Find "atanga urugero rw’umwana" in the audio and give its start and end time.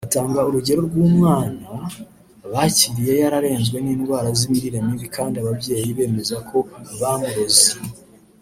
0.07-1.67